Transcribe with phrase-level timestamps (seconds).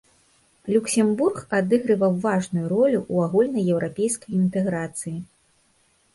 [0.75, 5.17] Люксембург адыгрываў важную ролю ў агульнаеўрапейскай інтэграцыі.